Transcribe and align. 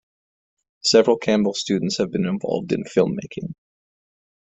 Several 0.83 1.15
Campbell 1.15 1.53
students 1.53 1.99
have 1.99 2.09
been 2.09 2.25
involved 2.25 2.71
in 2.71 2.85
filmmaking. 2.85 3.53